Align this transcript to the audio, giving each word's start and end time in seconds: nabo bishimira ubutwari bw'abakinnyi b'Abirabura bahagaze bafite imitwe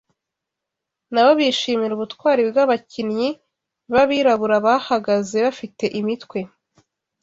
nabo 1.13 1.31
bishimira 1.39 1.91
ubutwari 1.95 2.41
bw'abakinnyi 2.49 3.29
b'Abirabura 3.91 4.55
bahagaze 4.65 5.37
bafite 5.45 5.85
imitwe 5.99 6.39